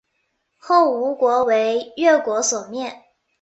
[0.57, 3.03] 后吴国为越国所灭。